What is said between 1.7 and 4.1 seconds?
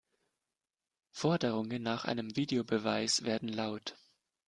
nach einem Videobeweis werden laut.